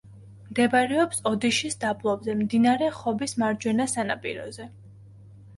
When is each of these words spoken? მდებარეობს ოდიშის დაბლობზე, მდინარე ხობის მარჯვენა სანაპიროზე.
მდებარეობს 0.51 1.19
ოდიშის 1.31 1.77
დაბლობზე, 1.83 2.35
მდინარე 2.39 2.87
ხობის 2.97 3.39
მარჯვენა 3.45 3.89
სანაპიროზე. 3.93 4.71